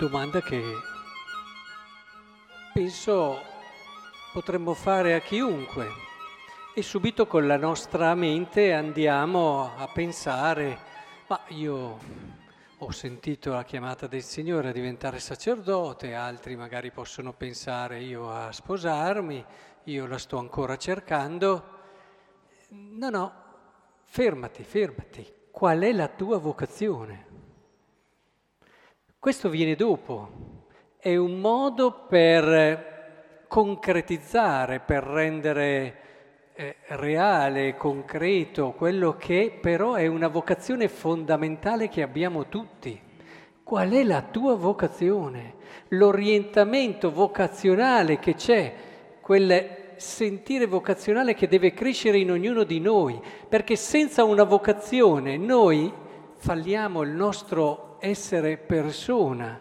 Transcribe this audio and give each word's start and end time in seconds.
domanda 0.00 0.40
che 0.40 0.62
penso 2.72 3.38
potremmo 4.32 4.72
fare 4.72 5.12
a 5.12 5.20
chiunque 5.20 5.88
e 6.74 6.80
subito 6.80 7.26
con 7.26 7.46
la 7.46 7.58
nostra 7.58 8.14
mente 8.14 8.72
andiamo 8.72 9.70
a 9.76 9.86
pensare, 9.88 10.78
ma 11.26 11.38
io 11.48 11.98
ho 12.78 12.90
sentito 12.90 13.52
la 13.52 13.62
chiamata 13.62 14.06
del 14.06 14.22
Signore 14.22 14.70
a 14.70 14.72
diventare 14.72 15.18
sacerdote, 15.18 16.14
altri 16.14 16.56
magari 16.56 16.90
possono 16.90 17.34
pensare 17.34 18.00
io 18.00 18.32
a 18.32 18.50
sposarmi, 18.52 19.44
io 19.84 20.06
la 20.06 20.16
sto 20.16 20.38
ancora 20.38 20.78
cercando. 20.78 21.78
No, 22.70 23.10
no, 23.10 23.32
fermati, 24.04 24.64
fermati. 24.64 25.30
Qual 25.50 25.80
è 25.80 25.92
la 25.92 26.08
tua 26.08 26.38
vocazione? 26.38 27.29
Questo 29.20 29.50
viene 29.50 29.74
dopo, 29.74 30.30
è 30.96 31.14
un 31.14 31.40
modo 31.40 32.06
per 32.08 33.44
concretizzare, 33.48 34.80
per 34.80 35.02
rendere 35.02 35.94
eh, 36.54 36.76
reale, 36.86 37.76
concreto, 37.76 38.72
quello 38.72 39.16
che 39.18 39.58
però 39.60 39.92
è 39.92 40.06
una 40.06 40.28
vocazione 40.28 40.88
fondamentale 40.88 41.90
che 41.90 42.00
abbiamo 42.00 42.48
tutti. 42.48 42.98
Qual 43.62 43.90
è 43.90 44.04
la 44.04 44.22
tua 44.22 44.54
vocazione? 44.54 45.56
L'orientamento 45.88 47.12
vocazionale 47.12 48.18
che 48.18 48.34
c'è, 48.36 48.72
quel 49.20 49.92
sentire 49.96 50.64
vocazionale 50.64 51.34
che 51.34 51.46
deve 51.46 51.74
crescere 51.74 52.16
in 52.16 52.30
ognuno 52.30 52.64
di 52.64 52.80
noi, 52.80 53.20
perché 53.46 53.76
senza 53.76 54.24
una 54.24 54.44
vocazione 54.44 55.36
noi 55.36 55.92
falliamo 56.36 57.02
il 57.02 57.10
nostro 57.10 57.89
essere 58.00 58.56
persona. 58.56 59.60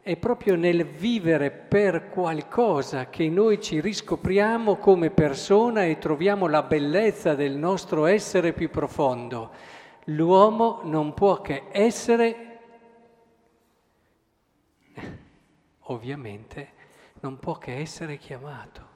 È 0.00 0.16
proprio 0.16 0.54
nel 0.54 0.84
vivere 0.84 1.50
per 1.50 2.10
qualcosa 2.10 3.08
che 3.08 3.28
noi 3.28 3.60
ci 3.60 3.80
riscopriamo 3.80 4.76
come 4.76 5.10
persona 5.10 5.84
e 5.84 5.98
troviamo 5.98 6.46
la 6.46 6.62
bellezza 6.62 7.34
del 7.34 7.56
nostro 7.56 8.06
essere 8.06 8.52
più 8.52 8.70
profondo. 8.70 9.50
L'uomo 10.10 10.82
non 10.84 11.14
può 11.14 11.40
che 11.40 11.64
essere, 11.72 12.58
ovviamente, 15.80 16.72
non 17.20 17.38
può 17.38 17.58
che 17.58 17.76
essere 17.78 18.16
chiamato. 18.16 18.94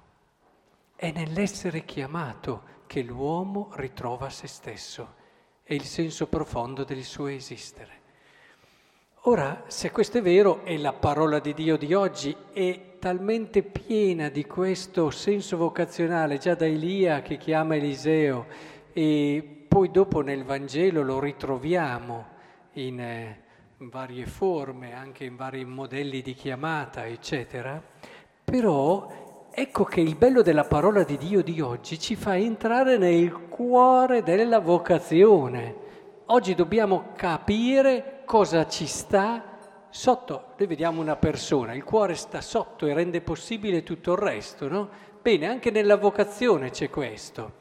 È 0.94 1.10
nell'essere 1.10 1.84
chiamato 1.84 2.78
che 2.86 3.02
l'uomo 3.02 3.70
ritrova 3.72 4.28
se 4.30 4.46
stesso 4.46 5.14
e 5.64 5.74
il 5.74 5.84
senso 5.84 6.26
profondo 6.26 6.84
del 6.84 7.04
suo 7.04 7.28
esistere. 7.28 7.99
Ora, 9.24 9.64
se 9.66 9.90
questo 9.90 10.16
è 10.16 10.22
vero, 10.22 10.64
e 10.64 10.78
la 10.78 10.94
parola 10.94 11.40
di 11.40 11.52
Dio 11.52 11.76
di 11.76 11.92
oggi 11.92 12.34
è 12.54 12.96
talmente 12.98 13.62
piena 13.62 14.30
di 14.30 14.46
questo 14.46 15.10
senso 15.10 15.58
vocazionale, 15.58 16.38
già 16.38 16.54
da 16.54 16.64
Elia 16.64 17.20
che 17.20 17.36
chiama 17.36 17.76
Eliseo, 17.76 18.46
e 18.94 19.66
poi 19.68 19.90
dopo 19.90 20.22
nel 20.22 20.42
Vangelo 20.44 21.02
lo 21.02 21.20
ritroviamo 21.20 22.26
in 22.72 22.98
eh, 22.98 23.42
varie 23.76 24.24
forme, 24.24 24.94
anche 24.94 25.24
in 25.24 25.36
vari 25.36 25.66
modelli 25.66 26.22
di 26.22 26.32
chiamata, 26.32 27.04
eccetera, 27.04 27.78
però 28.42 29.50
ecco 29.50 29.84
che 29.84 30.00
il 30.00 30.16
bello 30.16 30.40
della 30.40 30.64
parola 30.64 31.02
di 31.02 31.18
Dio 31.18 31.42
di 31.42 31.60
oggi 31.60 31.98
ci 31.98 32.16
fa 32.16 32.38
entrare 32.38 32.96
nel 32.96 33.48
cuore 33.50 34.22
della 34.22 34.60
vocazione. 34.60 35.88
Oggi 36.32 36.54
dobbiamo 36.54 37.08
capire 37.16 38.22
cosa 38.24 38.68
ci 38.68 38.86
sta 38.86 39.58
sotto. 39.90 40.52
Noi 40.56 40.68
vediamo 40.68 41.00
una 41.00 41.16
persona, 41.16 41.74
il 41.74 41.82
cuore 41.82 42.14
sta 42.14 42.40
sotto 42.40 42.86
e 42.86 42.94
rende 42.94 43.20
possibile 43.20 43.82
tutto 43.82 44.12
il 44.12 44.18
resto, 44.18 44.68
no? 44.68 44.88
Bene, 45.20 45.48
anche 45.48 45.72
nella 45.72 45.96
vocazione 45.96 46.70
c'è 46.70 46.88
questo. 46.88 47.52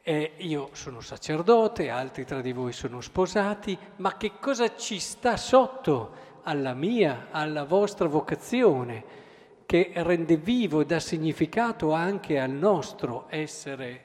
Eh, 0.00 0.34
io 0.36 0.68
sono 0.74 1.00
sacerdote, 1.00 1.90
altri 1.90 2.24
tra 2.24 2.40
di 2.40 2.52
voi 2.52 2.72
sono 2.72 3.00
sposati, 3.00 3.76
ma 3.96 4.16
che 4.16 4.34
cosa 4.38 4.76
ci 4.76 5.00
sta 5.00 5.36
sotto 5.36 6.12
alla 6.44 6.74
mia, 6.74 7.26
alla 7.32 7.64
vostra 7.64 8.06
vocazione? 8.06 9.26
che 9.66 9.90
rende 9.96 10.38
vivo 10.38 10.80
e 10.80 10.86
dà 10.86 10.98
significato 10.98 11.92
anche 11.92 12.38
al 12.38 12.52
nostro 12.52 13.26
essere 13.28 14.04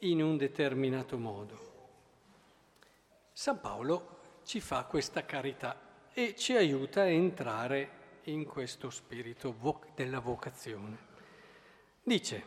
in 0.00 0.20
un 0.20 0.36
determinato 0.36 1.16
modo. 1.16 1.69
San 3.32 3.60
Paolo 3.60 4.18
ci 4.44 4.60
fa 4.60 4.84
questa 4.84 5.24
carità 5.24 5.78
e 6.12 6.34
ci 6.36 6.54
aiuta 6.54 7.02
a 7.02 7.08
entrare 7.08 7.98
in 8.24 8.44
questo 8.44 8.90
spirito 8.90 9.54
della 9.94 10.20
vocazione. 10.20 10.98
Dice, 12.02 12.44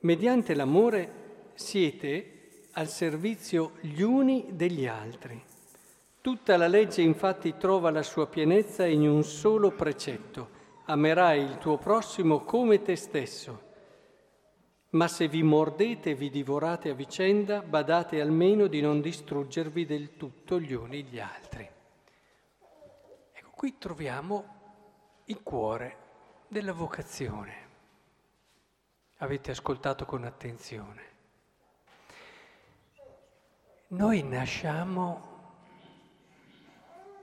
mediante 0.00 0.54
l'amore 0.54 1.50
siete 1.54 2.68
al 2.72 2.88
servizio 2.88 3.74
gli 3.80 4.02
uni 4.02 4.48
degli 4.50 4.86
altri 4.86 5.52
Tutta 6.24 6.56
la 6.56 6.68
legge 6.68 7.02
infatti 7.02 7.58
trova 7.58 7.90
la 7.90 8.02
sua 8.02 8.26
pienezza 8.26 8.86
in 8.86 9.06
un 9.06 9.24
solo 9.24 9.72
precetto. 9.72 10.48
Amerai 10.86 11.42
il 11.42 11.58
tuo 11.58 11.76
prossimo 11.76 12.44
come 12.44 12.80
te 12.80 12.96
stesso. 12.96 13.73
Ma 14.94 15.08
se 15.08 15.26
vi 15.26 15.42
mordete 15.42 16.10
e 16.10 16.14
vi 16.14 16.30
divorate 16.30 16.90
a 16.90 16.94
vicenda, 16.94 17.62
badate 17.62 18.20
almeno 18.20 18.68
di 18.68 18.80
non 18.80 19.00
distruggervi 19.00 19.86
del 19.86 20.16
tutto 20.16 20.60
gli 20.60 20.72
uni 20.72 21.02
gli 21.02 21.18
altri. 21.18 21.68
Ecco, 23.32 23.50
qui 23.56 23.76
troviamo 23.76 25.22
il 25.24 25.42
cuore 25.42 25.96
della 26.46 26.72
vocazione. 26.72 27.54
Avete 29.16 29.50
ascoltato 29.50 30.04
con 30.04 30.22
attenzione. 30.22 31.02
Noi 33.88 34.22
nasciamo 34.22 35.32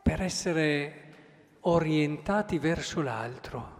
per 0.03 0.22
essere 0.22 1.14
orientati 1.62 2.59
verso 2.59 3.02
l'altro. 3.02 3.80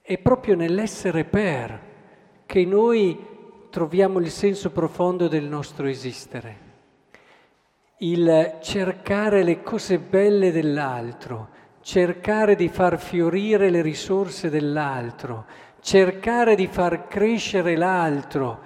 È 0.00 0.18
proprio 0.18 0.56
nell'essere 0.56 1.24
per 1.24 1.92
che 2.54 2.64
noi 2.64 3.18
troviamo 3.68 4.20
il 4.20 4.30
senso 4.30 4.70
profondo 4.70 5.26
del 5.26 5.42
nostro 5.42 5.88
esistere. 5.88 6.56
Il 7.96 8.58
cercare 8.62 9.42
le 9.42 9.60
cose 9.60 9.98
belle 9.98 10.52
dell'altro, 10.52 11.48
cercare 11.80 12.54
di 12.54 12.68
far 12.68 13.00
fiorire 13.00 13.70
le 13.70 13.82
risorse 13.82 14.50
dell'altro, 14.50 15.46
cercare 15.80 16.54
di 16.54 16.68
far 16.68 17.08
crescere 17.08 17.76
l'altro 17.76 18.60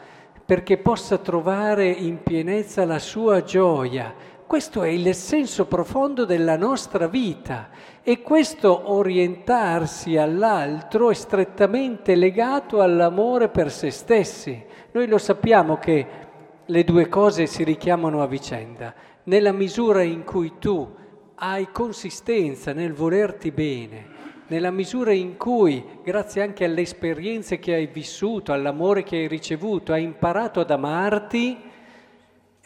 perché 0.45 0.77
possa 0.77 1.17
trovare 1.17 1.89
in 1.89 2.23
pienezza 2.23 2.85
la 2.85 2.99
sua 2.99 3.43
gioia, 3.43 4.15
questo 4.49 4.83
è 4.83 4.89
il 4.89 5.15
senso 5.15 5.67
profondo 5.67 6.25
della 6.25 6.57
nostra 6.57 7.07
vita 7.07 7.69
e 8.03 8.23
questo 8.23 8.91
orientarsi 8.91 10.17
all'altro 10.17 11.11
è 11.11 11.15
strettamente 11.15 12.15
legato 12.15 12.81
all'amore 12.81 13.51
per 13.51 13.71
se 13.71 13.91
stessi. 13.91 14.65
Noi 14.93 15.07
lo 15.07 15.19
sappiamo 15.19 15.77
che 15.77 16.07
le 16.65 16.85
due 16.85 17.11
cose 17.11 17.45
si 17.45 17.63
richiamano 17.63 18.23
a 18.23 18.27
vicenda. 18.27 18.95
Nella 19.25 19.53
misura 19.53 20.01
in 20.01 20.25
cui 20.25 20.55
tu 20.59 20.95
hai 21.35 21.69
consistenza 21.71 22.73
nel 22.73 22.95
volerti 22.95 23.51
bene, 23.51 24.07
nella 24.47 24.71
misura 24.71 25.13
in 25.13 25.37
cui, 25.37 25.85
grazie 26.03 26.41
anche 26.41 26.65
alle 26.65 26.81
esperienze 26.81 27.59
che 27.59 27.75
hai 27.75 27.87
vissuto, 27.87 28.55
all'amore 28.55 29.03
che 29.03 29.17
hai 29.17 29.29
ricevuto, 29.29 29.93
hai 29.93 30.05
imparato 30.05 30.61
ad 30.61 30.71
amarti, 30.71 31.68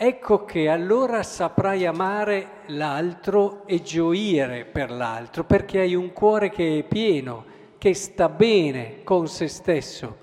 ecco 0.05 0.45
che 0.45 0.69
allora 0.69 1.23
saprai 1.23 1.87
amare 1.87 2.63
l'altro 2.67 3.65
e 3.67 3.83
gioire 3.83 4.65
per 4.65 4.91
l'altro, 4.91 5.45
perché 5.45 5.79
hai 5.79 5.95
un 5.95 6.13
cuore 6.13 6.51
che 6.51 6.81
è 6.81 6.83
pieno, 6.83 7.45
che 7.79 7.95
sta 7.95 8.29
bene 8.29 9.05
con 9.05 9.29
se 9.29 9.47
stesso. 9.47 10.17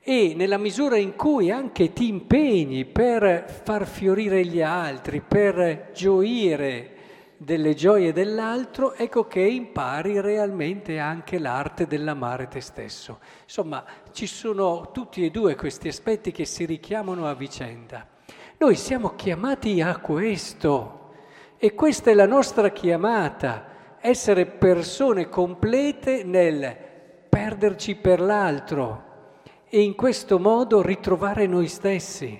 E 0.00 0.34
nella 0.36 0.58
misura 0.58 0.96
in 0.96 1.16
cui 1.16 1.50
anche 1.50 1.92
ti 1.92 2.06
impegni 2.06 2.84
per 2.84 3.62
far 3.64 3.84
fiorire 3.84 4.46
gli 4.46 4.62
altri, 4.62 5.20
per 5.20 5.90
gioire 5.92 6.94
delle 7.36 7.74
gioie 7.74 8.12
dell'altro, 8.12 8.94
ecco 8.94 9.26
che 9.26 9.40
impari 9.40 10.20
realmente 10.20 11.00
anche 11.00 11.40
l'arte 11.40 11.88
dell'amare 11.88 12.46
te 12.46 12.60
stesso. 12.60 13.18
Insomma, 13.42 13.84
ci 14.12 14.28
sono 14.28 14.92
tutti 14.92 15.24
e 15.24 15.30
due 15.30 15.56
questi 15.56 15.88
aspetti 15.88 16.30
che 16.30 16.44
si 16.44 16.64
richiamano 16.64 17.26
a 17.26 17.34
vicenda. 17.34 18.18
Noi 18.62 18.76
siamo 18.76 19.14
chiamati 19.14 19.80
a 19.80 19.96
questo 20.00 21.14
e 21.56 21.72
questa 21.72 22.10
è 22.10 22.14
la 22.14 22.26
nostra 22.26 22.68
chiamata, 22.68 23.96
essere 24.02 24.44
persone 24.44 25.30
complete 25.30 26.24
nel 26.24 26.76
perderci 27.26 27.94
per 27.94 28.20
l'altro 28.20 29.38
e 29.66 29.80
in 29.80 29.94
questo 29.94 30.38
modo 30.38 30.82
ritrovare 30.82 31.46
noi 31.46 31.68
stessi. 31.68 32.38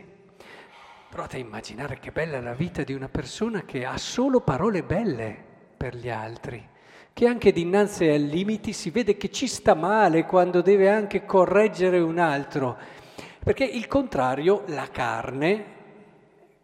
Provate 1.09 1.37
a 1.39 1.41
immaginare 1.41 1.99
che 1.99 2.11
bella 2.11 2.39
la 2.43 2.53
vita 2.53 2.83
di 2.83 2.93
una 2.93 3.09
persona 3.09 3.63
che 3.63 3.87
ha 3.87 3.97
solo 3.97 4.43
parole 4.43 4.83
belle. 4.83 5.45
per 5.75 5.97
gli 5.97 6.11
altri, 6.11 6.63
che 7.15 7.27
anche 7.27 7.51
dinanzi 7.51 8.05
ai 8.05 8.29
limiti 8.29 8.75
si 8.75 8.91
vede 8.91 9.17
che 9.17 9.31
ci 9.31 9.47
sta 9.47 9.73
male 9.73 10.27
quando 10.27 10.61
deve 10.61 10.91
anche 10.91 11.25
correggere 11.25 11.99
un 11.99 12.19
altro. 12.19 12.77
Perché 13.43 13.65
il 13.65 13.87
contrario, 13.87 14.65
la 14.67 14.89
carne, 14.93 15.79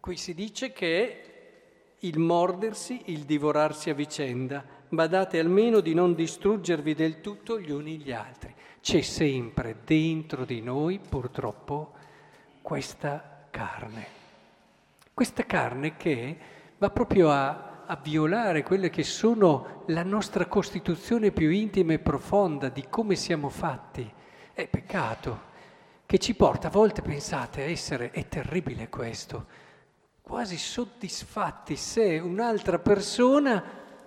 qui 0.07 0.15
si 0.15 0.33
dice 0.33 0.71
che 0.71 1.03
è 1.03 1.97
il 1.99 2.17
mordersi, 2.17 3.01
il 3.07 3.23
divorarsi 3.25 3.89
a 3.89 3.93
vicenda. 3.93 4.63
Badate 4.87 5.37
almeno 5.37 5.81
di 5.81 5.93
non 5.93 6.15
distruggervi 6.15 6.93
del 6.93 7.19
tutto 7.19 7.59
gli 7.59 7.71
uni 7.71 7.97
gli 7.97 8.13
altri. 8.13 8.55
C'è 8.79 9.01
sempre 9.01 9.79
dentro 9.83 10.45
di 10.45 10.61
noi, 10.61 10.97
purtroppo, 10.99 11.91
questa 12.61 13.47
carne. 13.51 14.07
Questa 15.13 15.45
carne 15.45 15.97
che 15.97 16.37
va 16.77 16.89
proprio 16.89 17.29
a, 17.29 17.83
a 17.85 17.99
violare 18.01 18.63
quelle 18.63 18.89
che 18.89 19.03
sono 19.03 19.83
la 19.87 20.03
nostra 20.03 20.45
costituzione 20.45 21.31
più 21.31 21.49
intima 21.49 21.91
e 21.91 21.99
profonda 21.99 22.69
di 22.69 22.85
come 22.89 23.15
siamo 23.15 23.49
fatti. 23.49 24.09
È 24.53 24.65
peccato 24.69 25.41
che 26.05 26.17
ci 26.17 26.33
porta 26.33 26.69
a 26.69 26.71
volte, 26.71 27.01
pensate, 27.01 27.63
a 27.63 27.65
essere, 27.65 28.11
è 28.11 28.25
terribile 28.29 28.87
questo, 28.87 29.65
quasi 30.27 30.57
soddisfatti 30.57 31.77
se 31.77 32.19
un'altra 32.19 32.79
persona 32.79 33.63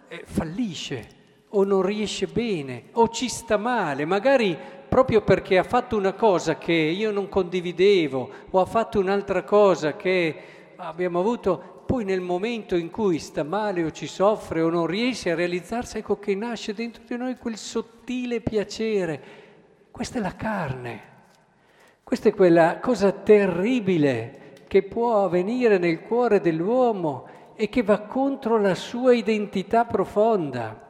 eh, 0.06 0.22
fallisce 0.26 1.08
o 1.48 1.64
non 1.64 1.80
riesce 1.80 2.26
bene 2.26 2.88
o 2.92 3.08
ci 3.08 3.26
sta 3.26 3.56
male, 3.56 4.04
magari 4.04 4.54
proprio 4.86 5.22
perché 5.22 5.56
ha 5.56 5.62
fatto 5.62 5.96
una 5.96 6.12
cosa 6.12 6.58
che 6.58 6.74
io 6.74 7.10
non 7.10 7.30
condividevo 7.30 8.30
o 8.50 8.60
ha 8.60 8.66
fatto 8.66 9.00
un'altra 9.00 9.44
cosa 9.44 9.96
che 9.96 10.42
abbiamo 10.76 11.20
avuto, 11.20 11.84
poi 11.86 12.04
nel 12.04 12.20
momento 12.20 12.76
in 12.76 12.90
cui 12.90 13.18
sta 13.18 13.42
male 13.42 13.82
o 13.82 13.90
ci 13.90 14.06
soffre 14.06 14.60
o 14.60 14.68
non 14.68 14.86
riesce 14.86 15.30
a 15.30 15.34
realizzarsi, 15.34 15.96
ecco 15.96 16.18
che 16.18 16.34
nasce 16.34 16.74
dentro 16.74 17.02
di 17.06 17.16
noi 17.16 17.38
quel 17.38 17.56
sottile 17.56 18.42
piacere. 18.42 19.22
Questa 19.90 20.18
è 20.18 20.20
la 20.20 20.36
carne. 20.36 21.08
Questa 22.04 22.28
è 22.28 22.34
quella 22.34 22.78
cosa 22.78 23.10
terribile 23.10 24.39
che 24.70 24.84
può 24.84 25.24
avvenire 25.24 25.78
nel 25.78 26.00
cuore 26.00 26.40
dell'uomo 26.40 27.26
e 27.56 27.68
che 27.68 27.82
va 27.82 28.02
contro 28.02 28.56
la 28.56 28.76
sua 28.76 29.12
identità 29.12 29.84
profonda. 29.84 30.80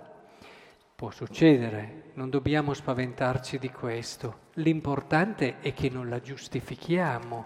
Può 0.94 1.10
succedere, 1.10 2.10
non 2.12 2.28
dobbiamo 2.28 2.74
spaventarci 2.74 3.58
di 3.58 3.70
questo. 3.70 4.50
L'importante 4.56 5.60
è 5.60 5.72
che 5.72 5.88
non 5.88 6.10
la 6.10 6.20
giustifichiamo, 6.20 7.44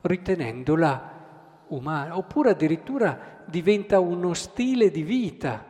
ritenendola 0.00 1.66
umana, 1.68 2.16
oppure 2.16 2.50
addirittura 2.50 3.44
diventa 3.44 4.00
uno 4.00 4.34
stile 4.34 4.90
di 4.90 5.04
vita 5.04 5.64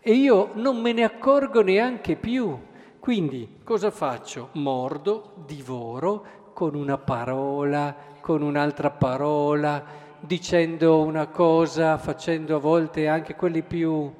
e 0.00 0.12
io 0.12 0.50
non 0.52 0.82
me 0.82 0.92
ne 0.92 1.02
accorgo 1.02 1.62
neanche 1.62 2.16
più. 2.16 2.58
Quindi 3.00 3.60
cosa 3.64 3.90
faccio? 3.90 4.50
Mordo, 4.52 5.32
divoro, 5.46 6.52
con 6.52 6.74
una 6.74 6.96
parola, 6.96 7.94
con 8.26 8.42
un'altra 8.42 8.90
parola, 8.90 9.84
dicendo 10.18 11.00
una 11.00 11.28
cosa, 11.28 11.96
facendo 11.96 12.56
a 12.56 12.58
volte 12.58 13.06
anche 13.06 13.36
quelli 13.36 13.62
più, 13.62 14.12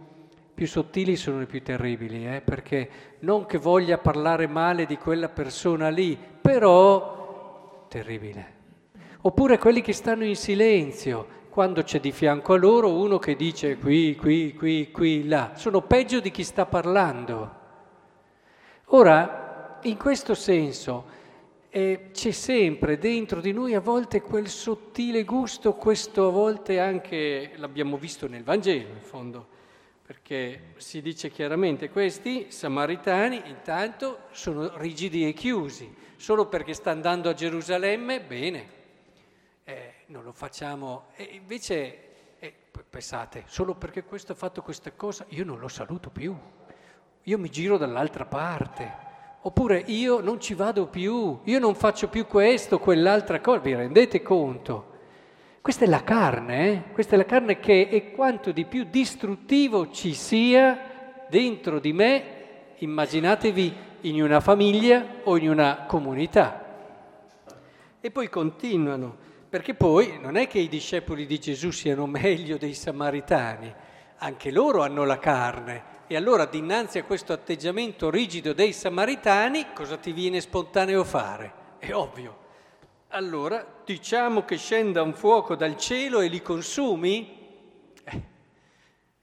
più 0.54 0.68
sottili 0.68 1.16
sono 1.16 1.40
i 1.40 1.46
più 1.46 1.60
terribili, 1.60 2.24
eh? 2.24 2.40
perché 2.40 2.88
non 3.20 3.46
che 3.46 3.58
voglia 3.58 3.98
parlare 3.98 4.46
male 4.46 4.86
di 4.86 4.96
quella 4.96 5.28
persona 5.28 5.88
lì, 5.88 6.16
però 6.40 7.86
terribile. 7.88 8.54
Oppure 9.22 9.58
quelli 9.58 9.80
che 9.80 9.92
stanno 9.92 10.24
in 10.24 10.36
silenzio, 10.36 11.26
quando 11.50 11.82
c'è 11.82 11.98
di 11.98 12.12
fianco 12.12 12.52
a 12.52 12.58
loro 12.58 12.92
uno 12.92 13.18
che 13.18 13.34
dice 13.34 13.76
qui, 13.76 14.14
qui, 14.14 14.54
qui, 14.54 14.92
qui, 14.92 15.26
là, 15.26 15.50
sono 15.56 15.82
peggio 15.82 16.20
di 16.20 16.30
chi 16.30 16.44
sta 16.44 16.64
parlando. 16.64 17.54
Ora, 18.84 19.78
in 19.82 19.96
questo 19.96 20.34
senso, 20.34 21.15
e 21.76 22.08
c'è 22.10 22.30
sempre 22.30 22.96
dentro 22.96 23.42
di 23.42 23.52
noi 23.52 23.74
a 23.74 23.80
volte 23.80 24.22
quel 24.22 24.48
sottile 24.48 25.24
gusto, 25.24 25.74
questo 25.74 26.28
a 26.28 26.30
volte 26.30 26.80
anche 26.80 27.52
l'abbiamo 27.56 27.98
visto 27.98 28.26
nel 28.26 28.44
Vangelo 28.44 28.88
in 28.88 29.02
fondo, 29.02 29.46
perché 30.02 30.72
si 30.78 31.02
dice 31.02 31.28
chiaramente 31.28 31.90
questi 31.90 32.50
samaritani 32.50 33.42
intanto 33.44 34.20
sono 34.30 34.78
rigidi 34.78 35.28
e 35.28 35.34
chiusi, 35.34 35.94
solo 36.16 36.46
perché 36.46 36.72
sta 36.72 36.92
andando 36.92 37.28
a 37.28 37.34
Gerusalemme, 37.34 38.22
bene, 38.22 38.68
eh, 39.64 39.92
non 40.06 40.24
lo 40.24 40.32
facciamo, 40.32 41.08
e 41.14 41.24
invece 41.30 42.38
eh, 42.38 42.54
pensate, 42.88 43.44
solo 43.48 43.74
perché 43.74 44.02
questo 44.02 44.32
ha 44.32 44.34
fatto 44.34 44.62
questa 44.62 44.92
cosa 44.92 45.26
io 45.28 45.44
non 45.44 45.58
lo 45.58 45.68
saluto 45.68 46.08
più, 46.08 46.34
io 47.22 47.38
mi 47.38 47.50
giro 47.50 47.76
dall'altra 47.76 48.24
parte. 48.24 49.05
Oppure 49.46 49.80
io 49.86 50.18
non 50.18 50.40
ci 50.40 50.54
vado 50.54 50.88
più, 50.88 51.38
io 51.44 51.58
non 51.60 51.76
faccio 51.76 52.08
più 52.08 52.26
questo, 52.26 52.80
quell'altra 52.80 53.40
cosa, 53.40 53.60
vi 53.60 53.76
rendete 53.76 54.20
conto? 54.20 54.94
Questa 55.60 55.84
è 55.84 55.88
la 55.88 56.02
carne, 56.02 56.68
eh? 56.68 56.82
questa 56.92 57.14
è 57.14 57.16
la 57.16 57.26
carne 57.26 57.60
che 57.60 57.88
è 57.88 58.10
quanto 58.10 58.50
di 58.50 58.64
più 58.64 58.86
distruttivo 58.90 59.92
ci 59.92 60.14
sia 60.14 61.26
dentro 61.30 61.78
di 61.78 61.92
me, 61.92 62.24
immaginatevi 62.78 63.74
in 64.00 64.20
una 64.20 64.40
famiglia 64.40 65.06
o 65.22 65.36
in 65.36 65.48
una 65.48 65.84
comunità. 65.86 66.64
E 68.00 68.10
poi 68.10 68.28
continuano, 68.28 69.16
perché 69.48 69.74
poi 69.74 70.18
non 70.20 70.34
è 70.34 70.48
che 70.48 70.58
i 70.58 70.68
discepoli 70.68 71.24
di 71.24 71.38
Gesù 71.38 71.70
siano 71.70 72.06
meglio 72.06 72.56
dei 72.56 72.74
samaritani, 72.74 73.72
anche 74.16 74.50
loro 74.50 74.82
hanno 74.82 75.04
la 75.04 75.20
carne 75.20 75.95
e 76.08 76.16
allora 76.16 76.46
dinanzi 76.46 76.98
a 76.98 77.04
questo 77.04 77.32
atteggiamento 77.32 78.10
rigido 78.10 78.52
dei 78.52 78.72
samaritani, 78.72 79.72
cosa 79.74 79.96
ti 79.96 80.12
viene 80.12 80.40
spontaneo 80.40 81.02
fare? 81.02 81.52
È 81.78 81.92
ovvio. 81.92 82.44
Allora 83.08 83.82
diciamo 83.84 84.44
che 84.44 84.56
scenda 84.56 85.02
un 85.02 85.14
fuoco 85.14 85.56
dal 85.56 85.76
cielo 85.76 86.20
e 86.20 86.28
li 86.28 86.42
consumi? 86.42 87.92
Eh. 88.04 88.22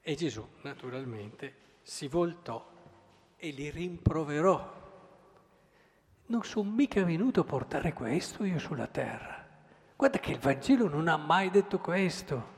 E 0.00 0.14
Gesù 0.14 0.46
naturalmente 0.62 1.54
si 1.82 2.06
voltò 2.08 2.70
e 3.36 3.50
li 3.50 3.70
rimproverò. 3.70 4.82
Non 6.26 6.42
sono 6.42 6.70
mica 6.70 7.02
venuto 7.02 7.40
a 7.40 7.44
portare 7.44 7.92
questo 7.92 8.44
io 8.44 8.58
sulla 8.58 8.86
terra. 8.86 9.46
Guarda 9.96 10.18
che 10.18 10.32
il 10.32 10.38
Vangelo 10.38 10.88
non 10.88 11.08
ha 11.08 11.16
mai 11.16 11.50
detto 11.50 11.78
questo 11.78 12.53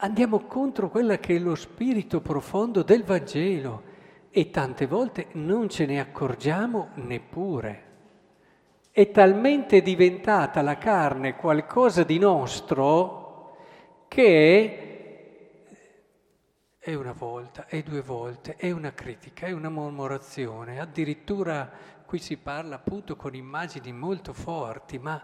andiamo 0.00 0.40
contro 0.40 0.90
quella 0.90 1.18
che 1.18 1.36
è 1.36 1.38
lo 1.38 1.54
spirito 1.54 2.20
profondo 2.20 2.82
del 2.82 3.04
Vangelo 3.04 3.82
e 4.30 4.50
tante 4.50 4.86
volte 4.86 5.28
non 5.32 5.68
ce 5.68 5.86
ne 5.86 6.00
accorgiamo 6.00 6.90
neppure. 6.94 7.86
È 8.90 9.10
talmente 9.10 9.80
diventata 9.80 10.60
la 10.62 10.76
carne 10.76 11.36
qualcosa 11.36 12.04
di 12.04 12.18
nostro 12.18 13.56
che 14.08 14.84
è 16.78 16.94
una 16.94 17.12
volta, 17.12 17.66
è 17.66 17.82
due 17.82 18.00
volte, 18.00 18.54
è 18.56 18.70
una 18.70 18.92
critica, 18.92 19.46
è 19.46 19.52
una 19.52 19.68
mormorazione, 19.68 20.80
addirittura 20.80 21.70
qui 22.06 22.18
si 22.18 22.36
parla 22.38 22.76
appunto 22.76 23.16
con 23.16 23.34
immagini 23.34 23.92
molto 23.92 24.32
forti, 24.32 24.98
ma 24.98 25.22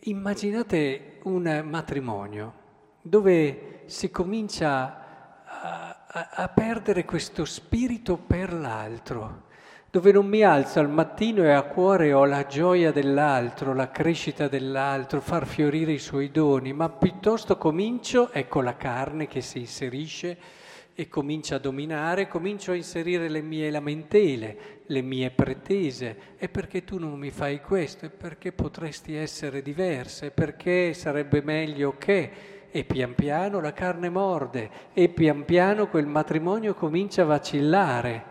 immaginate 0.00 1.18
un 1.24 1.64
matrimonio 1.68 2.64
dove 3.08 3.82
si 3.86 4.10
comincia 4.10 5.44
a, 5.44 6.06
a, 6.08 6.28
a 6.32 6.48
perdere 6.48 7.04
questo 7.04 7.44
spirito 7.44 8.16
per 8.16 8.52
l'altro, 8.52 9.44
dove 9.90 10.10
non 10.10 10.26
mi 10.26 10.42
alzo 10.42 10.80
al 10.80 10.90
mattino 10.90 11.44
e 11.44 11.52
a 11.52 11.62
cuore 11.62 12.12
ho 12.12 12.24
la 12.24 12.46
gioia 12.46 12.90
dell'altro, 12.90 13.74
la 13.74 13.90
crescita 13.90 14.48
dell'altro, 14.48 15.20
far 15.20 15.46
fiorire 15.46 15.92
i 15.92 15.98
suoi 15.98 16.32
doni, 16.32 16.72
ma 16.72 16.88
piuttosto 16.88 17.56
comincio, 17.56 18.32
ecco 18.32 18.60
la 18.60 18.76
carne 18.76 19.28
che 19.28 19.40
si 19.40 19.60
inserisce 19.60 20.64
e 20.92 21.08
comincia 21.08 21.56
a 21.56 21.60
dominare, 21.60 22.26
comincio 22.26 22.72
a 22.72 22.74
inserire 22.74 23.28
le 23.28 23.42
mie 23.42 23.70
lamentele, 23.70 24.58
le 24.86 25.02
mie 25.02 25.30
pretese. 25.30 26.34
E 26.38 26.48
perché 26.48 26.84
tu 26.84 26.98
non 26.98 27.18
mi 27.18 27.30
fai 27.30 27.60
questo? 27.60 28.06
E 28.06 28.10
perché 28.10 28.50
potresti 28.50 29.14
essere 29.14 29.62
diversa? 29.62 30.26
E 30.26 30.30
perché 30.30 30.92
sarebbe 30.94 31.42
meglio 31.42 31.96
che 31.98 32.55
e 32.76 32.84
pian 32.84 33.14
piano 33.14 33.58
la 33.62 33.72
carne 33.72 34.10
morde 34.10 34.70
e 34.92 35.08
pian 35.08 35.46
piano 35.46 35.88
quel 35.88 36.04
matrimonio 36.04 36.74
comincia 36.74 37.22
a 37.22 37.24
vacillare. 37.24 38.24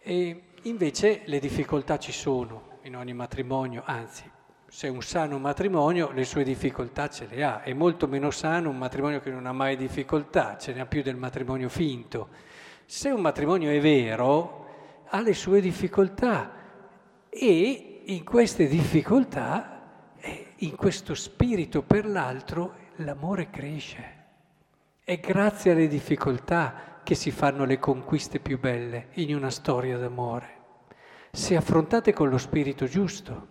E 0.00 0.42
invece 0.62 1.20
le 1.26 1.38
difficoltà 1.38 1.98
ci 1.98 2.10
sono 2.10 2.78
in 2.82 2.96
ogni 2.96 3.12
matrimonio, 3.12 3.82
anzi, 3.84 4.28
se 4.66 4.88
è 4.88 4.90
un 4.90 5.02
sano 5.02 5.38
matrimonio 5.38 6.10
le 6.10 6.24
sue 6.24 6.42
difficoltà 6.42 7.08
ce 7.08 7.28
le 7.30 7.44
ha, 7.44 7.62
è 7.62 7.72
molto 7.74 8.08
meno 8.08 8.32
sano 8.32 8.70
un 8.70 8.76
matrimonio 8.76 9.20
che 9.20 9.30
non 9.30 9.46
ha 9.46 9.52
mai 9.52 9.76
difficoltà, 9.76 10.58
ce 10.58 10.72
ne 10.72 10.80
ha 10.80 10.86
più 10.86 11.02
del 11.02 11.16
matrimonio 11.16 11.68
finto. 11.68 12.30
Se 12.86 13.08
un 13.08 13.20
matrimonio 13.20 13.70
è 13.70 13.78
vero, 13.78 14.66
ha 15.06 15.20
le 15.20 15.34
sue 15.34 15.60
difficoltà 15.60 16.54
e 17.28 18.00
in 18.04 18.24
queste 18.24 18.66
difficoltà, 18.66 19.76
in 20.56 20.74
questo 20.74 21.14
spirito 21.14 21.82
per 21.82 22.04
l'altro, 22.04 22.86
l'amore 23.02 23.48
cresce 23.50 24.16
È 25.04 25.18
grazie 25.20 25.70
alle 25.70 25.86
difficoltà 25.86 27.00
che 27.04 27.14
si 27.14 27.30
fanno 27.30 27.64
le 27.64 27.78
conquiste 27.78 28.40
più 28.40 28.58
belle 28.58 29.08
in 29.14 29.34
una 29.34 29.50
storia 29.50 29.96
d'amore, 29.96 30.56
se 31.30 31.56
affrontate 31.56 32.12
con 32.12 32.28
lo 32.28 32.38
spirito 32.38 32.86
giusto. 32.86 33.48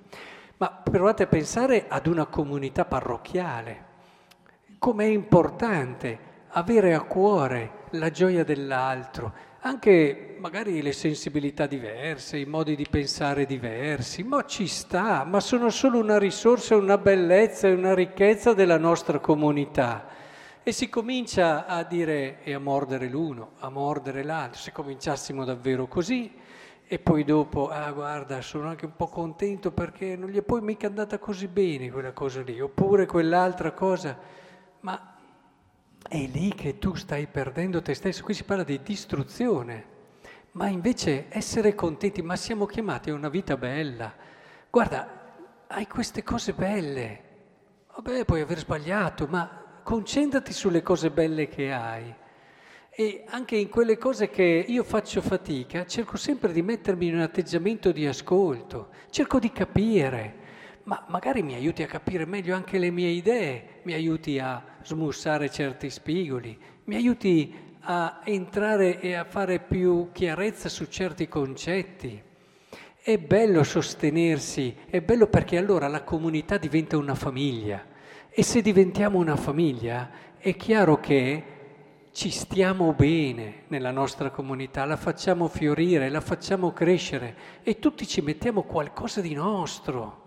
Ma 0.57 0.69
provate 0.69 1.23
a 1.23 1.27
pensare 1.27 1.85
ad 1.87 2.07
una 2.07 2.25
comunità 2.25 2.85
parrocchiale, 2.85 3.85
com'è 4.79 5.05
importante 5.05 6.19
avere 6.49 6.93
a 6.93 7.01
cuore 7.01 7.85
la 7.91 8.11
gioia 8.11 8.43
dell'altro, 8.43 9.33
anche 9.67 10.38
magari 10.39 10.81
le 10.81 10.93
sensibilità 10.93 11.67
diverse, 11.67 12.38
i 12.38 12.45
modi 12.45 12.75
di 12.75 12.88
pensare 12.89 13.45
diversi, 13.45 14.24
ma 14.24 14.45
ci 14.45 14.65
sta, 14.65 15.25
ma 15.25 15.39
sono 15.41 15.69
solo 15.69 16.00
una 16.00 16.17
risorsa, 16.17 16.77
una 16.77 16.97
bellezza 16.97 17.67
e 17.67 17.74
una 17.74 17.93
ricchezza 17.93 18.53
della 18.53 18.77
nostra 18.77 19.19
comunità. 19.19 20.07
E 20.63 20.71
si 20.71 20.88
comincia 20.89 21.65
a 21.65 21.83
dire 21.83 22.43
e 22.43 22.53
a 22.53 22.59
mordere 22.59 23.07
l'uno, 23.09 23.51
a 23.59 23.69
mordere 23.69 24.24
l'altro, 24.24 24.59
se 24.59 24.71
cominciassimo 24.71 25.43
davvero 25.43 25.88
così, 25.88 26.31
e 26.88 27.00
poi 27.00 27.25
dopo, 27.25 27.69
ah 27.69 27.91
guarda, 27.91 28.41
sono 28.41 28.69
anche 28.69 28.86
un 28.86 28.95
po' 28.95 29.07
contento 29.07 29.71
perché 29.71 30.15
non 30.15 30.29
gli 30.29 30.38
è 30.38 30.43
poi 30.43 30.62
mica 30.62 30.88
andata 30.88 31.19
così 31.19 31.47
bene 31.47 31.91
quella 31.91 32.13
cosa 32.13 32.41
lì, 32.41 32.62
oppure 32.62 33.05
quell'altra 33.05 33.71
cosa, 33.71 34.17
ma 34.81 35.16
è 36.07 36.25
lì 36.25 36.53
che 36.53 36.77
tu 36.79 36.95
stai 36.95 37.27
perdendo 37.27 37.81
te 37.81 37.93
stesso, 37.93 38.23
qui 38.23 38.33
si 38.33 38.43
parla 38.43 38.63
di 38.63 38.81
distruzione, 38.81 39.95
ma 40.51 40.67
invece 40.67 41.25
essere 41.29 41.75
contenti, 41.75 42.21
ma 42.21 42.35
siamo 42.35 42.65
chiamati 42.65 43.09
a 43.09 43.13
una 43.13 43.29
vita 43.29 43.57
bella. 43.57 44.13
Guarda, 44.69 45.35
hai 45.67 45.87
queste 45.87 46.23
cose 46.23 46.53
belle, 46.53 47.21
vabbè 47.93 48.25
puoi 48.25 48.41
aver 48.41 48.59
sbagliato, 48.59 49.27
ma 49.27 49.81
concentrati 49.83 50.53
sulle 50.53 50.81
cose 50.81 51.11
belle 51.11 51.47
che 51.47 51.71
hai. 51.71 52.13
E 52.89 53.25
anche 53.27 53.57
in 53.57 53.69
quelle 53.69 53.97
cose 53.97 54.29
che 54.29 54.65
io 54.67 54.83
faccio 54.83 55.21
fatica, 55.21 55.85
cerco 55.85 56.17
sempre 56.17 56.51
di 56.51 56.61
mettermi 56.61 57.07
in 57.07 57.15
un 57.15 57.21
atteggiamento 57.21 57.91
di 57.91 58.07
ascolto, 58.07 58.89
cerco 59.09 59.39
di 59.39 59.51
capire, 59.51 60.45
ma 60.88 61.03
magari 61.08 61.44
mi 61.44 61.53
aiuti 61.53 61.84
a 61.84 61.88
capire 61.88 62.25
meglio 62.25 62.56
anche 62.56 62.77
le 62.77 62.91
mie 62.91 63.10
idee, 63.10 63.82
mi 63.84 63.94
aiuti 63.94 64.39
a 64.39 64.63
smussare 64.84 65.50
certi 65.50 65.89
spigoli, 65.89 66.58
mi 66.86 66.96
aiuti 66.96 67.75
a 67.82 68.22
entrare 68.24 69.01
e 69.01 69.13
a 69.13 69.25
fare 69.25 69.60
più 69.60 70.10
chiarezza 70.13 70.70
su 70.70 70.86
certi 70.86 71.27
concetti. 71.27 72.24
È 73.01 73.17
bello 73.17 73.63
sostenersi, 73.63 74.75
è 74.89 75.01
bello 75.01 75.27
perché 75.27 75.58
allora 75.58 75.89
la 75.89 76.03
comunità 76.03 76.58
diventa 76.58 76.96
una 76.96 77.15
famiglia 77.15 77.86
e 78.29 78.41
se 78.41 78.62
diventiamo 78.62 79.17
una 79.17 79.36
famiglia 79.36 80.10
è 80.38 80.56
chiaro 80.56 81.01
che 81.01 81.44
ci 82.13 82.29
stiamo 82.29 82.94
bene 82.94 83.63
nella 83.67 83.91
nostra 83.91 84.29
comunità, 84.29 84.86
la 84.86 84.96
facciamo 84.96 85.50
fiorire, 85.50 86.10
la 86.10 86.22
facciamo 86.22 86.72
crescere 86.72 87.36
e 87.62 87.77
tutti 87.77 88.08
ci 88.08 88.22
mettiamo 88.22 88.63
qualcosa 88.63 89.20
di 89.20 89.34
nostro 89.34 90.26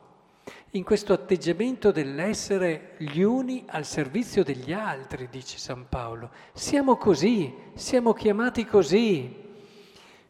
in 0.73 0.85
questo 0.85 1.13
atteggiamento 1.13 1.91
dell'essere 1.91 2.95
gli 2.99 3.23
uni 3.23 3.65
al 3.69 3.85
servizio 3.85 4.45
degli 4.45 4.73
altri, 4.73 5.29
dice 5.29 5.59
San 5.59 5.89
Paolo. 5.89 6.31
Siamo 6.53 6.97
così, 6.97 7.53
siamo 7.75 8.13
chiamati 8.13 8.65
così. 8.65 9.49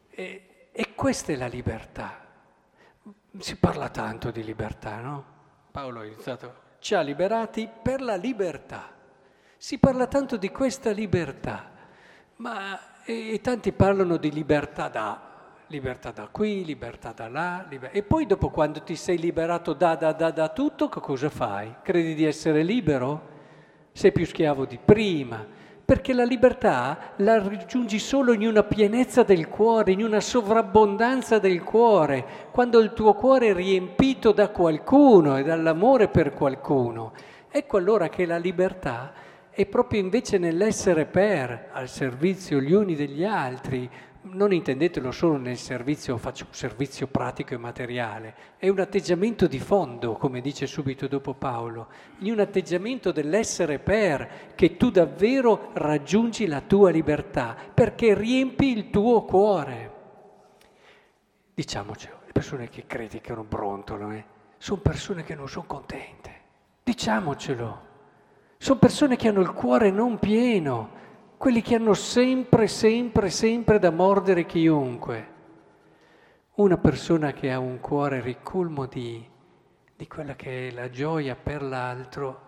E, 0.09 0.69
e 0.71 0.95
questa 0.95 1.31
è 1.31 1.35
la 1.35 1.47
libertà. 1.47 2.25
Si 3.37 3.55
parla 3.57 3.89
tanto 3.89 4.31
di 4.31 4.43
libertà, 4.43 4.99
no? 4.99 5.25
Paolo 5.71 5.99
ha 5.99 6.05
iniziato, 6.05 6.55
ci 6.79 6.95
ha 6.95 7.01
liberati 7.01 7.69
per 7.81 8.01
la 8.01 8.15
libertà. 8.15 8.89
Si 9.57 9.77
parla 9.77 10.07
tanto 10.07 10.37
di 10.37 10.49
questa 10.49 10.89
libertà, 10.89 11.69
ma 12.37 13.03
e, 13.03 13.33
e 13.33 13.41
tanti 13.41 13.71
parlano 13.71 14.17
di 14.17 14.31
libertà 14.31 14.89
da, 14.89 15.30
libertà 15.71 16.11
da 16.11 16.27
qui, 16.29 16.63
libertà 16.65 17.13
da 17.13 17.29
là, 17.29 17.65
liber... 17.67 17.89
e 17.93 18.03
poi 18.03 18.25
dopo 18.25 18.49
quando 18.49 18.83
ti 18.83 18.95
sei 18.95 19.17
liberato 19.17 19.73
da, 19.73 19.95
da, 19.95 20.11
da, 20.11 20.29
da 20.29 20.49
tutto, 20.49 20.89
cosa 20.89 21.29
fai? 21.29 21.73
Credi 21.81 22.13
di 22.13 22.25
essere 22.25 22.61
libero? 22.61 23.29
Sei 23.93 24.11
più 24.11 24.25
schiavo 24.25 24.65
di 24.65 24.77
prima, 24.83 25.43
perché 25.83 26.13
la 26.13 26.25
libertà 26.25 27.13
la 27.17 27.41
raggiungi 27.41 27.99
solo 27.99 28.33
in 28.33 28.45
una 28.45 28.63
pienezza 28.63 29.23
del 29.23 29.47
cuore, 29.47 29.93
in 29.93 30.03
una 30.03 30.19
sovrabbondanza 30.19 31.39
del 31.39 31.63
cuore, 31.63 32.49
quando 32.51 32.79
il 32.79 32.93
tuo 32.93 33.13
cuore 33.13 33.47
è 33.47 33.53
riempito 33.53 34.33
da 34.33 34.49
qualcuno 34.49 35.37
e 35.37 35.43
dall'amore 35.43 36.09
per 36.09 36.33
qualcuno. 36.33 37.13
Ecco 37.49 37.77
allora 37.77 38.09
che 38.09 38.25
la 38.25 38.37
libertà 38.37 39.13
è 39.49 39.65
proprio 39.65 39.99
invece 39.99 40.37
nell'essere 40.37 41.05
per, 41.05 41.69
al 41.71 41.89
servizio 41.89 42.59
gli 42.59 42.71
uni 42.71 42.95
degli 42.95 43.23
altri, 43.25 43.89
non 44.23 44.53
intendetelo 44.53 45.11
solo 45.11 45.37
nel 45.37 45.57
servizio, 45.57 46.17
faccio 46.17 46.45
un 46.47 46.53
servizio 46.53 47.07
pratico 47.07 47.53
e 47.53 47.57
materiale, 47.57 48.35
è 48.57 48.69
un 48.69 48.79
atteggiamento 48.79 49.47
di 49.47 49.59
fondo, 49.59 50.13
come 50.13 50.41
dice 50.41 50.67
subito 50.67 51.07
dopo 51.07 51.33
Paolo, 51.33 51.87
in 52.19 52.33
un 52.33 52.39
atteggiamento 52.39 53.11
dell'essere 53.11 53.79
per, 53.79 54.53
che 54.55 54.77
tu 54.77 54.91
davvero 54.91 55.71
raggiungi 55.73 56.45
la 56.45 56.61
tua 56.61 56.91
libertà, 56.91 57.55
perché 57.73 58.13
riempi 58.13 58.71
il 58.77 58.89
tuo 58.89 59.23
cuore. 59.23 59.99
Diciamocelo, 61.53 62.19
le 62.25 62.31
persone 62.31 62.69
che 62.69 62.85
criticano, 62.85 63.43
brontolano, 63.43 64.13
eh, 64.13 64.25
sono 64.57 64.81
persone 64.81 65.23
che 65.23 65.33
non 65.33 65.49
sono 65.49 65.65
contente, 65.65 66.31
diciamocelo, 66.83 67.89
sono 68.57 68.79
persone 68.79 69.15
che 69.15 69.27
hanno 69.27 69.41
il 69.41 69.51
cuore 69.51 69.89
non 69.89 70.19
pieno, 70.19 70.99
quelli 71.41 71.63
che 71.63 71.73
hanno 71.73 71.95
sempre, 71.95 72.67
sempre, 72.67 73.31
sempre 73.31 73.79
da 73.79 73.89
mordere 73.89 74.45
chiunque. 74.45 75.27
Una 76.57 76.77
persona 76.77 77.33
che 77.33 77.51
ha 77.51 77.57
un 77.57 77.79
cuore 77.79 78.21
ricolmo 78.21 78.85
di, 78.85 79.27
di 79.95 80.07
quella 80.07 80.35
che 80.35 80.67
è 80.67 80.71
la 80.71 80.91
gioia 80.91 81.35
per 81.35 81.63
l'altro 81.63 82.41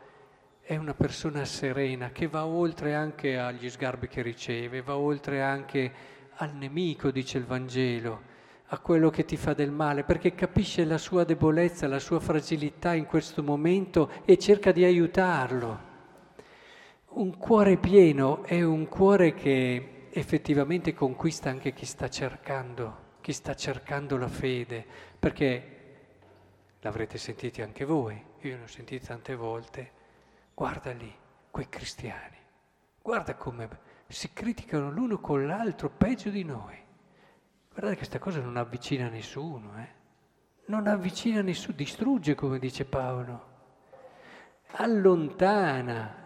è 0.61 0.75
una 0.75 0.93
persona 0.93 1.43
serena 1.43 2.11
che 2.11 2.27
va 2.27 2.45
oltre 2.45 2.93
anche 2.93 3.39
agli 3.39 3.67
sgarbi 3.67 4.07
che 4.07 4.21
riceve, 4.21 4.83
va 4.83 4.95
oltre 4.95 5.41
anche 5.41 5.91
al 6.35 6.53
nemico, 6.53 7.09
dice 7.09 7.39
il 7.39 7.45
Vangelo, 7.45 8.21
a 8.67 8.77
quello 8.77 9.09
che 9.09 9.25
ti 9.25 9.37
fa 9.37 9.55
del 9.55 9.71
male, 9.71 10.03
perché 10.03 10.35
capisce 10.35 10.85
la 10.85 10.99
sua 10.99 11.23
debolezza, 11.23 11.87
la 11.87 11.97
sua 11.97 12.19
fragilità 12.19 12.93
in 12.93 13.07
questo 13.07 13.41
momento 13.41 14.11
e 14.23 14.37
cerca 14.37 14.71
di 14.71 14.83
aiutarlo. 14.83 15.92
Un 17.15 17.37
cuore 17.37 17.77
pieno 17.77 18.41
è 18.43 18.63
un 18.63 18.87
cuore 18.87 19.35
che 19.35 20.07
effettivamente 20.09 20.95
conquista 20.95 21.47
anche 21.47 21.71
chi 21.71 21.85
sta 21.85 22.09
cercando, 22.09 23.17
chi 23.21 23.31
sta 23.31 23.55
cercando 23.55 24.17
la 24.17 24.27
fede, 24.27 24.83
perché 25.19 25.73
l'avrete 26.79 27.19
sentito 27.19 27.61
anche 27.61 27.85
voi, 27.85 28.19
io 28.39 28.57
ne 28.57 28.63
ho 28.63 28.67
sentito 28.67 29.05
tante 29.05 29.35
volte, 29.35 29.91
guarda 30.55 30.91
lì, 30.91 31.13
quei 31.51 31.69
cristiani, 31.69 32.35
guarda 32.99 33.35
come 33.35 33.69
si 34.07 34.33
criticano 34.33 34.89
l'uno 34.89 35.19
con 35.19 35.45
l'altro 35.45 35.91
peggio 35.91 36.31
di 36.31 36.43
noi. 36.43 36.75
Guardate 37.69 37.91
che 37.91 37.97
questa 37.97 38.17
cosa 38.17 38.39
non 38.39 38.57
avvicina 38.57 39.07
nessuno, 39.07 39.77
eh? 39.77 39.87
non 40.65 40.87
avvicina 40.87 41.43
nessuno, 41.43 41.75
distrugge 41.77 42.33
come 42.33 42.57
dice 42.57 42.85
Paolo, 42.85 43.51
allontana 44.77 46.21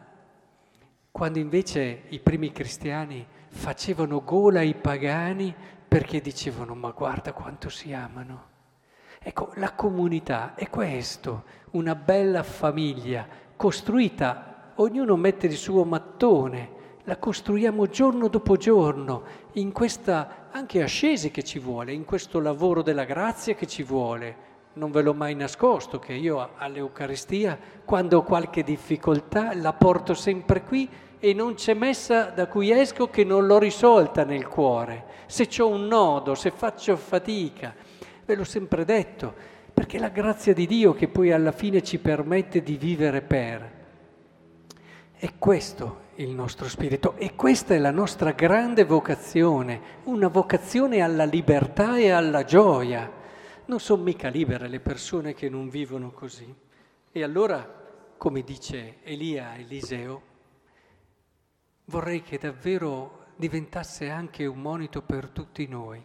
quando 1.12 1.40
invece 1.40 2.04
i 2.10 2.20
primi 2.20 2.52
cristiani 2.52 3.26
facevano 3.50 4.24
gola 4.24 4.60
ai 4.60 4.76
pagani 4.76 5.54
perché 5.88 6.22
dicevano 6.22 6.76
ma 6.76 6.92
guarda 6.92 7.34
quanto 7.34 7.70
si 7.70 7.94
amano. 7.94 8.56
Ecco, 9.20 9.52
la 9.56 9.74
comunità 9.74 10.56
è 10.56 10.70
questo, 10.70 11.44
una 11.72 11.96
bella 11.96 12.44
famiglia 12.44 13.28
costruita, 13.58 14.74
ognuno 14.76 15.16
mette 15.16 15.48
il 15.48 15.56
suo 15.56 15.84
mattone, 15.84 16.76
la 17.04 17.18
costruiamo 17.18 17.88
giorno 17.88 18.28
dopo 18.28 18.56
giorno, 18.56 19.24
in 19.54 19.72
questa 19.72 20.50
anche 20.52 20.84
ascesi 20.84 21.32
che 21.32 21.44
ci 21.44 21.58
vuole, 21.58 21.92
in 21.92 22.06
questo 22.06 22.40
lavoro 22.40 22.82
della 22.84 23.04
grazia 23.04 23.56
che 23.56 23.66
ci 23.66 23.82
vuole. 23.82 24.46
Non 24.78 24.92
ve 24.92 25.02
l'ho 25.02 25.16
mai 25.16 25.34
nascosto 25.34 25.98
che 25.98 26.14
io 26.14 26.50
all'Eucaristia, 26.56 27.58
quando 27.84 28.20
ho 28.20 28.22
qualche 28.22 28.62
difficoltà, 28.62 29.56
la 29.56 29.74
porto 29.74 30.14
sempre 30.14 30.62
qui 30.62 30.88
e 31.18 31.34
non 31.34 31.56
c'è 31.56 31.74
messa 31.74 32.26
da 32.26 32.46
cui 32.46 32.70
esco 32.70 33.10
che 33.10 33.24
non 33.24 33.48
l'ho 33.48 33.58
risolta 33.58 34.24
nel 34.24 34.48
cuore. 34.48 35.06
Se 35.26 35.50
ho 35.64 35.68
un 35.68 35.88
nodo, 35.88 36.36
se 36.36 36.52
faccio 36.52 36.96
fatica, 36.96 37.74
ve 38.24 38.36
l'ho 38.36 38.44
sempre 38.44 38.86
detto, 38.86 39.34
perché 39.74 39.98
è 39.98 40.00
la 40.00 40.10
grazia 40.10 40.54
di 40.54 40.68
Dio 40.68 40.94
che 40.94 41.08
poi 41.08 41.32
alla 41.32 41.52
fine 41.52 41.82
ci 41.82 41.98
permette 41.98 42.62
di 42.62 42.78
vivere 42.78 43.22
per. 43.22 43.72
È 45.12 45.32
questo 45.40 46.02
il 46.18 46.30
nostro 46.30 46.70
spirito 46.70 47.16
e 47.18 47.34
questa 47.34 47.74
è 47.74 47.80
la 47.80 47.90
nostra 47.90 48.30
grande 48.30 48.84
vocazione, 48.84 49.82
una 50.04 50.28
vocazione 50.28 51.02
alla 51.02 51.26
libertà 51.26 51.98
e 51.98 52.12
alla 52.12 52.44
gioia. 52.44 53.17
Non 53.68 53.80
sono 53.82 54.02
mica 54.02 54.30
libere 54.30 54.70
le 54.70 54.80
persone 54.80 55.34
che 55.34 55.50
non 55.50 55.68
vivono 55.68 56.12
così. 56.12 56.54
E 57.12 57.24
allora, 57.24 57.70
come 58.18 58.42
dice 58.42 59.04
Elia 59.04 59.50
a 59.50 59.58
Eliseo, 59.58 60.22
vorrei 61.86 62.22
che 62.22 62.38
davvero 62.38 63.26
diventasse 63.36 64.10
anche 64.10 64.46
un 64.46 64.62
monito 64.62 65.02
per 65.02 65.30
tutti 65.30 65.68
noi 65.68 66.02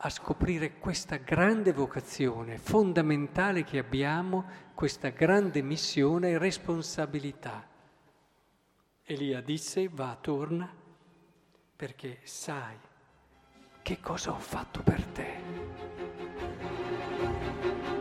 a 0.00 0.08
scoprire 0.10 0.78
questa 0.78 1.16
grande 1.16 1.72
vocazione 1.72 2.56
fondamentale 2.56 3.64
che 3.64 3.78
abbiamo, 3.78 4.44
questa 4.74 5.08
grande 5.08 5.60
missione 5.60 6.30
e 6.30 6.38
responsabilità. 6.38 7.66
Elia 9.02 9.42
disse, 9.42 9.88
va, 9.90 10.16
torna, 10.18 10.72
perché 11.76 12.20
sai 12.22 12.76
che 13.82 14.00
cosa 14.00 14.32
ho 14.32 14.38
fatto 14.38 14.82
per 14.82 15.04
te. 15.06 15.57
thank 17.62 17.88
you 17.88 17.97